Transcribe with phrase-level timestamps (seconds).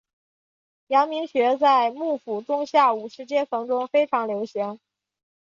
[0.87, 4.79] 阳明学在幕府中下武士阶层中非常流行。